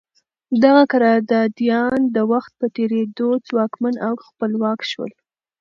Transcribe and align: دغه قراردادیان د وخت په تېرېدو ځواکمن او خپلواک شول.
دغه 0.63 0.83
قراردادیان 0.91 1.99
د 2.15 2.17
وخت 2.31 2.51
په 2.59 2.65
تېرېدو 2.77 3.27
ځواکمن 3.49 3.95
او 4.07 4.13
خپلواک 4.27 4.79
شول. 4.91 5.11